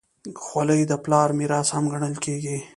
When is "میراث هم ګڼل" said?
1.37-2.15